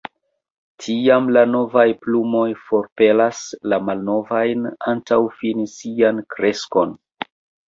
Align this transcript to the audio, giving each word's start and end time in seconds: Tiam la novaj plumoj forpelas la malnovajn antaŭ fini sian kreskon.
Tiam 0.83 1.27
la 1.35 1.43
novaj 1.49 1.83
plumoj 2.05 2.47
forpelas 2.69 3.43
la 3.75 3.79
malnovajn 3.91 4.67
antaŭ 4.95 5.21
fini 5.37 5.69
sian 5.75 6.25
kreskon. 6.37 6.99